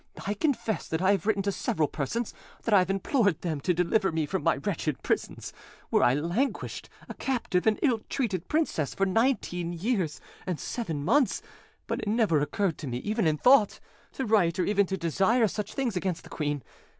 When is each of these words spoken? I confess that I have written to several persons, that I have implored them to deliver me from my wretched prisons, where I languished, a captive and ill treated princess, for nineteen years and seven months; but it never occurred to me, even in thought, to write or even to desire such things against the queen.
I 0.25 0.33
confess 0.33 0.87
that 0.87 0.99
I 1.03 1.11
have 1.11 1.27
written 1.27 1.43
to 1.43 1.51
several 1.51 1.87
persons, 1.87 2.33
that 2.63 2.73
I 2.73 2.79
have 2.79 2.89
implored 2.89 3.41
them 3.41 3.61
to 3.61 3.71
deliver 3.71 4.11
me 4.11 4.25
from 4.25 4.41
my 4.41 4.55
wretched 4.57 5.03
prisons, 5.03 5.53
where 5.91 6.01
I 6.01 6.15
languished, 6.15 6.89
a 7.07 7.13
captive 7.13 7.67
and 7.67 7.77
ill 7.83 7.99
treated 8.09 8.47
princess, 8.47 8.95
for 8.95 9.05
nineteen 9.05 9.73
years 9.73 10.19
and 10.47 10.59
seven 10.59 11.05
months; 11.05 11.43
but 11.85 11.99
it 11.99 12.07
never 12.07 12.39
occurred 12.41 12.79
to 12.79 12.87
me, 12.87 12.97
even 12.97 13.27
in 13.27 13.37
thought, 13.37 13.79
to 14.13 14.25
write 14.25 14.57
or 14.57 14.65
even 14.65 14.87
to 14.87 14.97
desire 14.97 15.47
such 15.47 15.75
things 15.75 15.95
against 15.95 16.23
the 16.23 16.31
queen. 16.31 16.63